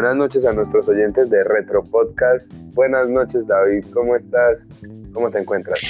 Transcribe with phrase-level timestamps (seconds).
[0.00, 2.52] Buenas noches a nuestros oyentes de Retro Podcast.
[2.72, 3.84] Buenas noches, David.
[3.92, 4.68] ¿Cómo estás?
[5.12, 5.80] ¿Cómo te encuentras?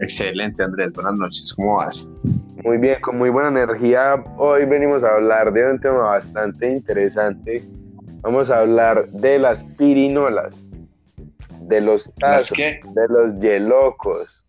[0.00, 0.92] Excelente, Andrés.
[0.94, 1.54] Buenas noches.
[1.54, 2.10] ¿Cómo vas?
[2.64, 4.16] Muy bien, con muy buena energía.
[4.36, 7.62] Hoy venimos a hablar de un tema bastante interesante.
[8.22, 10.68] Vamos a hablar de las pirinolas,
[11.68, 14.44] de los tazos, de los yelocos,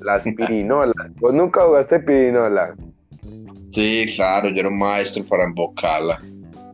[0.00, 1.14] las pirinolas.
[1.20, 2.74] ¿Vos nunca jugaste pirinola?
[3.70, 6.18] Sí, claro, yo era un maestro para invocarla.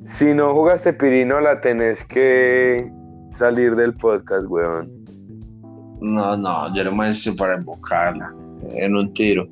[0.06, 2.92] Si no jugaste pirinola, tenés que
[3.36, 4.88] salir del podcast, weón.
[6.00, 8.32] No, no, yo era un maestro para invocarla
[8.70, 9.48] en un tiro.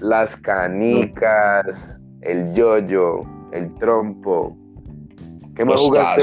[0.00, 3.20] Las canicas, el yoyo,
[3.52, 4.54] el trompo.
[5.54, 6.22] ¿Qué más jugaste?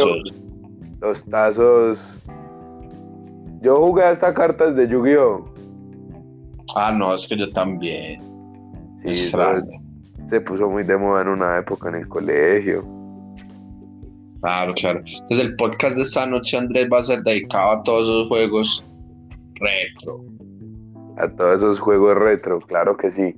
[1.02, 2.16] Los tazos.
[3.62, 5.52] Yo jugué hasta cartas de Yu-Gi-Oh!
[6.76, 8.22] Ah, no, es que yo también.
[9.04, 12.93] Sí, se puso muy de moda en una época en el colegio.
[14.44, 15.00] Claro, claro.
[15.00, 18.86] Entonces el podcast de esta noche, Andrés, va a ser dedicado a todos esos juegos
[19.54, 20.26] retro.
[21.18, 23.34] A todos esos juegos retro, claro que sí.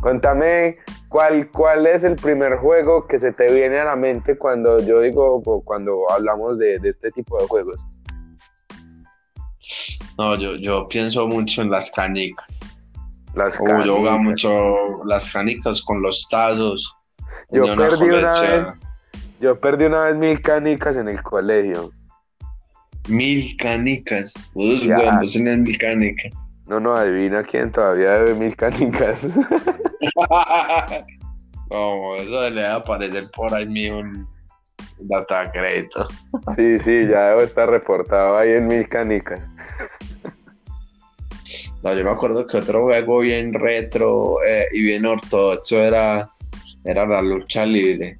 [0.00, 0.76] Cuéntame
[1.10, 5.00] ¿Cuál, ¿Cuál es el primer juego que se te viene a la mente cuando yo
[5.00, 7.84] digo, cuando hablamos de, este tipo de juegos?
[10.16, 12.60] No, yo, yo pienso mucho en las canicas.
[13.34, 13.86] Las canicas.
[13.86, 16.96] yo jugaba mucho las canicas con los tazos.
[17.50, 18.66] Yo perdí una vez,
[19.40, 21.90] yo perdí una vez mil canicas en el colegio.
[23.08, 24.34] Mil canicas.
[24.54, 26.32] Vos mil canicas.
[26.68, 29.26] No, no, adivina quién todavía debe mil canicas.
[31.70, 34.26] no, eso le va a aparecer por ahí mío un
[34.98, 36.06] data crédito.
[36.56, 39.40] sí, sí, ya debo estar reportado ahí en mil canicas.
[41.82, 46.30] No, yo me acuerdo que otro juego bien retro eh, y bien ortodoxo era,
[46.84, 48.18] era la lucha libre.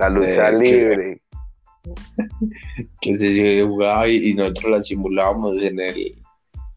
[0.00, 1.20] La lucha libre.
[3.02, 6.16] Que, se jugaba y, nosotros la simulábamos en el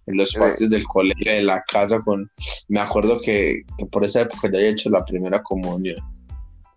[0.06, 2.30] en los patios del colegio de la casa con
[2.68, 5.98] me acuerdo que, por esa época ya había hecho la primera comunión.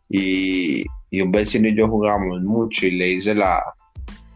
[0.09, 0.85] Y,
[1.21, 3.65] un vecino y yo jugábamos mucho y le hice la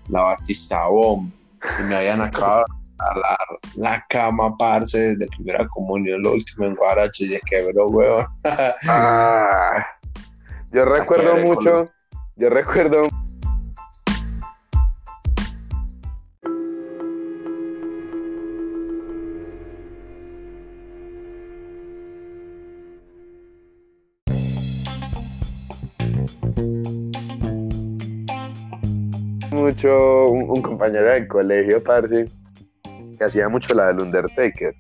[0.09, 1.31] la batista bomb.
[1.79, 2.65] Y me habían acabado
[2.99, 3.39] la,
[3.77, 7.25] la cama parce de primera comunión lo último en Guarache.
[7.25, 8.27] Y se quebró huevón
[8.89, 9.87] ah,
[10.73, 11.37] yo recuerdo.
[11.37, 11.91] mucho
[12.41, 13.03] yo recuerdo
[29.51, 32.25] mucho un, compañero del colegio, parce,
[33.19, 34.75] que hacía mucho la del Undertaker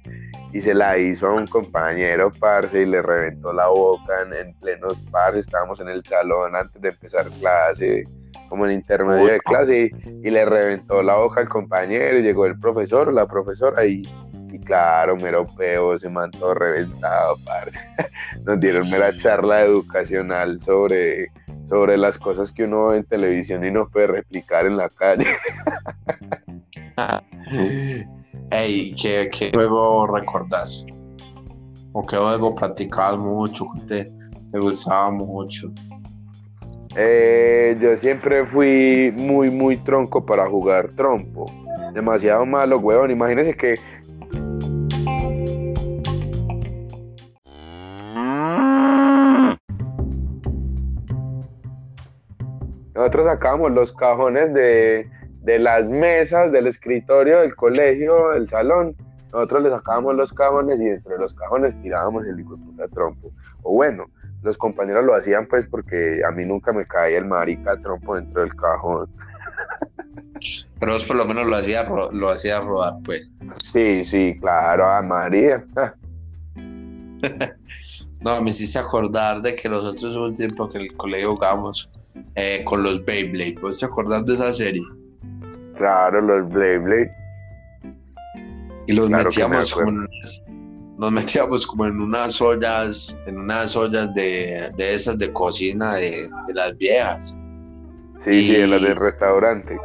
[0.52, 5.02] y se la hizo a un compañero, parce, y le reventó la boca en, plenos
[5.10, 8.04] parce, estábamos en el salón antes de empezar clase,
[8.48, 12.58] como en intermedio de clase, y, le reventó la boca al compañero, y llegó el
[12.58, 14.02] profesor o la profesora, y,
[14.52, 17.78] y claro, mero peo, se mandó reventado, parce.
[18.44, 21.30] Nos dieron mera charla educacional sobre,
[21.64, 25.26] sobre las cosas que uno ve en televisión y no puede replicar en la calle.
[28.52, 30.84] Ey, ¿qué, ¿qué, juego recordás?
[31.92, 33.66] ¿O qué juego practicabas mucho?
[33.86, 34.10] ¿Qué
[34.50, 35.70] te, gustaba mucho?
[36.98, 41.46] Eh, yo siempre fui muy, muy tronco para jugar trompo.
[41.94, 43.12] Demasiado malo, huevón.
[43.12, 43.76] Imagínense que
[52.96, 55.08] nosotros sacábamos los cajones de,
[55.42, 58.94] de las mesas del escritorio del colegio, del salón,
[59.32, 63.32] nosotros le sacábamos los cajones y dentro de los cajones tirábamos el hijo de trompo.
[63.62, 64.06] O bueno,
[64.42, 68.40] los compañeros lo hacían pues porque a mí nunca me caía el marica trompo dentro
[68.42, 69.08] del cajón.
[70.80, 73.28] Pero vos por lo menos lo hacía lo hacía rodar, pues.
[73.62, 75.64] Sí, sí, claro, a María.
[78.24, 81.90] no, me hiciste acordar de que nosotros hubo un tiempo que en el colegio jugábamos
[82.34, 83.56] eh, con los Beyblade.
[83.60, 84.82] ¿Vos te acordás de esa serie?
[85.80, 87.10] Claro, los Blade
[88.86, 90.06] Y los metíamos como en,
[90.98, 96.76] nos metíamos como en unas ollas, en unas ollas de, esas de cocina de, las
[96.76, 97.34] viejas.
[98.18, 99.78] Sí, sí, de las del restaurante.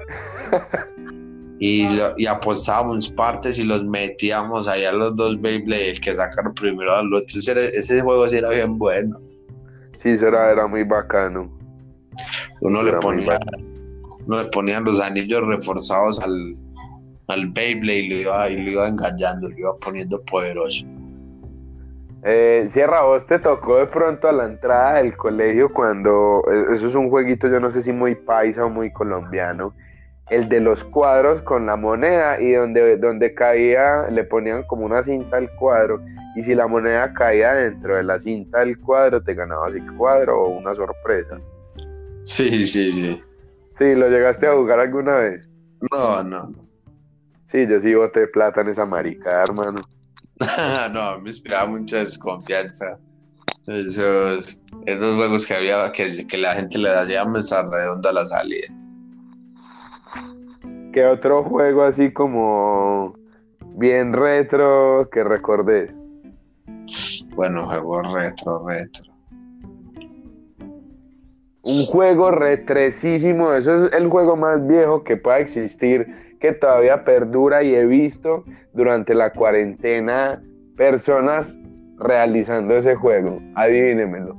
[1.61, 1.87] y,
[2.17, 7.13] y apostábamos partes y los metíamos allá los dos Beyblade, el que sacaron primero al
[7.13, 7.39] otro.
[7.39, 9.17] Ese, ese juego sí era bien bueno.
[9.97, 11.57] Sí, era, era muy bacano.
[12.59, 13.39] Uno le, ponía,
[14.25, 16.55] uno le ponían los anillos reforzados al,
[17.27, 20.85] al Beyblade y lo iba, y lo iba engañando, lo iba poniendo poderoso.
[22.23, 26.87] Eh, Sierra, vos te tocó de pronto a la entrada del colegio cuando, e, eso
[26.87, 29.75] es un jueguito, yo no sé si muy paisa o muy colombiano,
[30.31, 35.03] el de los cuadros con la moneda y donde, donde caía, le ponían como una
[35.03, 36.01] cinta al cuadro
[36.35, 40.41] y si la moneda caía dentro de la cinta del cuadro, te ganabas el cuadro
[40.41, 41.39] o una sorpresa.
[42.23, 43.23] Sí, sí, sí.
[43.77, 45.49] Sí, ¿lo llegaste a jugar alguna vez?
[45.91, 46.53] No, no.
[47.45, 49.75] Sí, yo sí boté plata en esa marica, hermano.
[50.93, 52.97] no, me inspiraba mucha desconfianza.
[53.67, 58.25] Esos, esos juegos que había, que, que la gente le hacía mesa redonda a la
[58.25, 58.67] salida.
[60.93, 63.15] ¿Qué otro juego así como
[63.75, 65.93] bien retro que recordes?
[67.35, 69.14] Bueno, juego retro, retro.
[71.75, 76.07] Un juego retresísimo, eso es el juego más viejo que pueda existir
[76.39, 80.41] que todavía perdura y he visto durante la cuarentena
[80.77, 81.57] personas
[81.97, 83.41] realizando ese juego.
[83.55, 84.37] Adivínenmelo.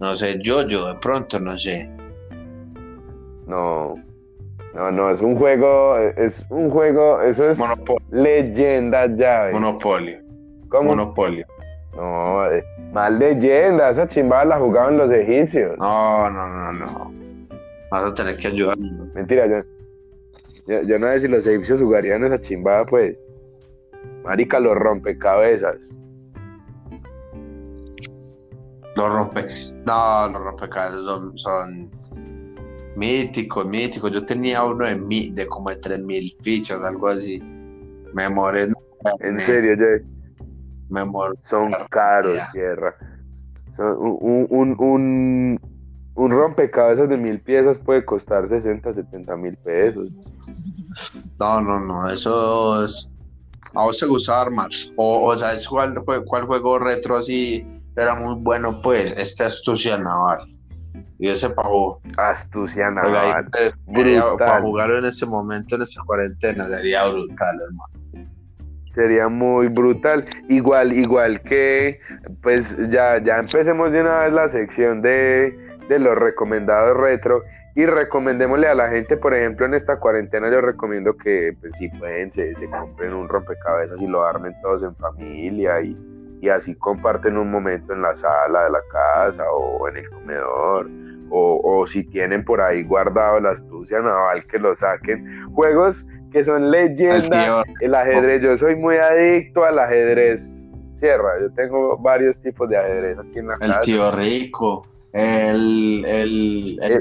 [0.00, 1.88] No sé, yo, yo de pronto no sé.
[3.46, 3.94] No,
[4.74, 7.58] no, no, es un juego, es un juego, eso es
[8.10, 9.50] leyenda ya.
[9.52, 10.18] Monopolio.
[10.68, 10.90] ¿Cómo?
[10.90, 11.46] Monopolio.
[11.96, 12.42] No,
[12.92, 15.76] más leyenda, esa chimbada la jugaban los egipcios.
[15.78, 17.14] No, no, no, no.
[17.90, 18.76] Vas a tener que ayudar.
[18.78, 19.46] Mentira,
[20.66, 23.16] yo, yo, no sé si los egipcios jugarían esa chimbada, pues.
[24.24, 25.98] Marica, los rompecabezas.
[28.96, 29.46] Los rompe.
[29.86, 31.90] No, los rompecabezas son, son
[32.96, 34.12] míticos, míticos.
[34.12, 37.40] Yo tenía uno de, mi, de como de 3000 fichas, algo así.
[38.12, 38.66] Me moré.
[39.20, 40.15] En serio, yo.
[40.88, 41.38] Moré.
[41.44, 42.94] Son caros, tierra.
[43.76, 45.60] Son un, un, un,
[46.14, 50.12] un rompecabezas de mil piezas puede costar 60, 70 mil pesos.
[51.38, 53.08] No, no, no, eso es.
[53.74, 54.70] A vos te gusta armar.
[54.96, 57.62] O, o ¿sabes cuál, cuál juego retro así
[57.96, 58.80] era muy bueno?
[58.80, 60.38] Pues este Astucia Naval.
[61.18, 62.00] Y ese pagó.
[62.16, 63.50] Astucia Naval.
[64.38, 67.95] Para jugar en ese momento, en esa cuarentena, sería brutal, hermano.
[68.96, 70.24] Sería muy brutal.
[70.48, 72.00] Igual, igual que,
[72.42, 77.42] pues ya, ya empecemos de una vez la sección de de los recomendados retro
[77.74, 81.88] y recomendémosle a la gente, por ejemplo, en esta cuarentena yo recomiendo que pues, si
[81.90, 85.96] pueden se, compren un rompecabezas y lo armen todos en familia y,
[86.48, 90.88] así comparten un momento en la sala de la casa o en el comedor
[91.28, 95.50] o, si tienen por ahí guardado la astucia naval que lo saquen.
[95.54, 100.70] Juegos que son leyendas, el ajedrez, yo soy muy adicto al ajedrez.
[100.98, 103.80] Cierra, yo tengo varios tipos de ajedrez aquí en la casa.
[103.80, 104.86] El tío rico.
[105.12, 107.00] El, el, eh,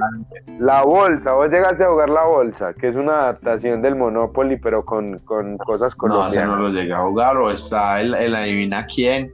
[0.60, 4.86] la bolsa, vos llegaste a jugar la bolsa, que es una adaptación del Monopoly, pero
[4.86, 6.48] con, cosas colombianas.
[6.48, 9.34] No, no lo llegué a jugar, o está el, adivina quién,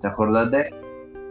[0.00, 0.72] ¿te acuerdas de?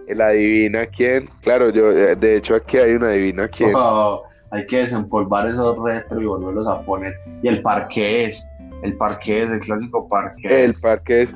[0.07, 3.71] El adivina quién, claro, yo, eh, de hecho aquí hay una adivina quién.
[3.74, 7.13] Oh, hay que desempolvar esos retro y volverlos a poner.
[7.41, 8.48] Y el parqués,
[8.84, 10.51] el parqués, el clásico parqués.
[10.51, 11.29] El parqués,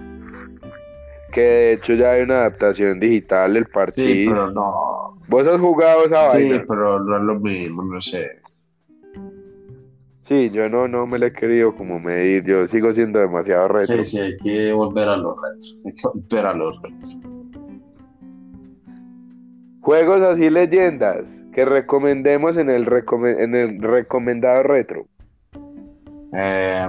[1.31, 4.07] que de hecho ya hay una adaptación digital del partido.
[4.07, 6.55] Sí, pero no, ¿Vos has jugado esa vaina?
[6.55, 8.41] Sí, pero no es lo mismo, no sé.
[10.23, 14.03] Sí, yo no, no me le he querido como medir, yo sigo siendo demasiado retro.
[14.03, 17.31] Sí, sí, hay que volver a los retro, hay que volver a los retro.
[19.81, 22.85] Juegos así leyendas que recomendemos en el,
[23.39, 25.07] en el recomendado retro.
[26.33, 26.87] Eh...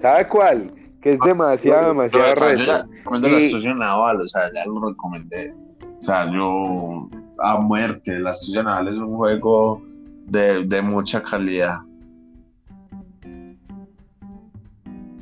[0.00, 0.72] ¿Sabe cuál?
[1.02, 2.86] que es demasiado, demasiado reta.
[3.04, 5.52] Cuando la estación naval, o sea, ya lo recomendé.
[5.98, 7.10] O sea, yo
[7.40, 9.82] a muerte, la estación naval es un juego
[10.26, 11.78] de, de mucha calidad.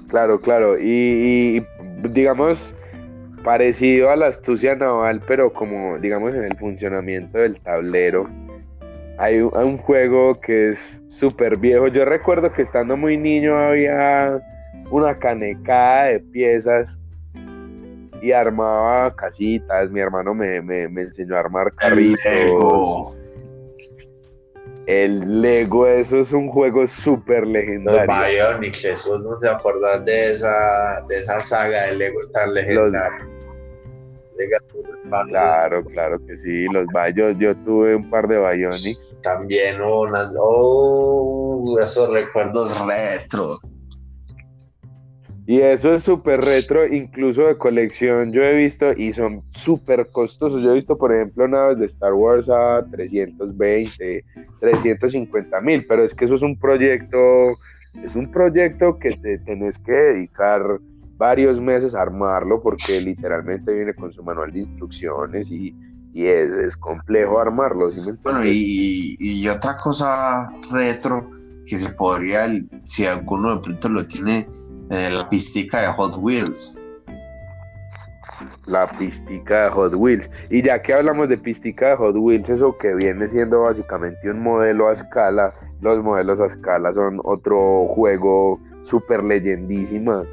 [0.08, 0.78] Claro, claro.
[0.78, 1.64] Y,
[2.10, 2.74] digamos,
[3.42, 8.28] parecido a la astucia naval, pero como, digamos, en el funcionamiento del tablero.
[9.18, 11.88] Hay un, hay un juego que es súper viejo.
[11.88, 14.40] Yo recuerdo que estando muy niño había
[14.90, 16.98] una canecada de piezas
[18.22, 19.90] y armaba casitas.
[19.90, 22.24] Mi hermano me, enseñó a armar carritos.
[22.24, 23.10] Lego.
[24.90, 28.06] El Lego, eso es un juego súper legendario.
[28.06, 33.28] Los Bionics, eso no se acuerdan de esa, de esa saga de Lego tan legendaria.
[35.28, 39.16] Claro, claro que sí, los Bionics, yo tuve un par de Bionics.
[39.22, 43.60] También unas, oh, esos recuerdos retro.
[45.50, 50.62] Y eso es súper retro, incluso de colección yo he visto y son súper costosos.
[50.62, 54.24] Yo he visto, por ejemplo, naves de Star Wars a 320,
[54.60, 57.46] 350 mil, pero es que eso es un proyecto,
[58.00, 60.62] es un proyecto que te tenés que dedicar
[61.16, 65.74] varios meses a armarlo porque literalmente viene con su manual de instrucciones y,
[66.14, 67.88] es, complejo armarlo.
[68.22, 71.28] bueno, y, y otra cosa retro
[71.66, 72.46] que se podría,
[72.84, 74.46] si alguno de pronto lo tiene
[74.90, 76.80] la pistica de Hot Wheels.
[78.66, 80.28] La pistica de Hot Wheels.
[80.50, 84.42] Y ya que hablamos de pistica de Hot Wheels, eso que viene siendo básicamente un
[84.42, 90.24] modelo a escala, los modelos a escala son otro juego súper leyendísima,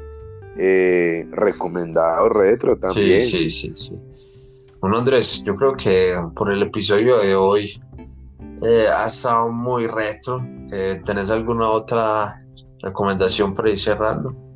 [0.56, 3.20] eh, recomendado retro también.
[3.20, 3.98] Sí, sí, sí, sí.
[4.80, 7.80] Bueno, Andrés, yo creo que por el episodio de hoy
[8.62, 10.44] eh, ha estado muy retro.
[10.72, 12.42] Eh, ¿Tenés alguna otra
[12.82, 14.47] recomendación para ir cerrando?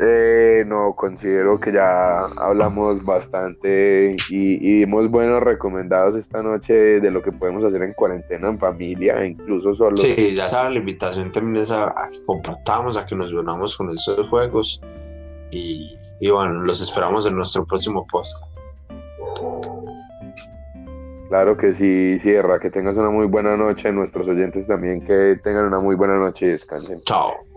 [0.00, 7.20] Eh, no, considero que ya hablamos bastante y, dimos buenos recomendados esta noche de lo
[7.20, 9.96] que podemos hacer en cuarentena, en familia, incluso solo.
[9.96, 13.90] Sí, ya saben, la invitación también es a, que compartamos, a que nos unamos con
[13.90, 14.80] estos juegos
[15.50, 15.98] y,
[16.30, 18.40] bueno, los esperamos en nuestro próximo post.
[21.28, 25.66] Claro que sí, cierra, que tengas una muy buena noche, nuestros oyentes también que tengan
[25.66, 27.02] una muy buena noche y descansen.
[27.02, 27.47] Chao.